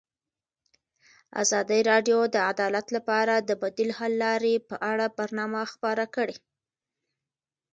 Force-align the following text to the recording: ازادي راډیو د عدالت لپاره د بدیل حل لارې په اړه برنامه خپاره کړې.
ازادي 1.41 1.79
راډیو 1.91 2.17
د 2.35 2.37
عدالت 2.51 2.87
لپاره 2.97 3.33
د 3.47 3.51
بدیل 3.61 3.89
حل 3.97 4.13
لارې 4.25 4.55
په 4.69 4.75
اړه 4.91 5.05
برنامه 5.17 5.61
خپاره 5.73 6.05
کړې. 6.15 6.37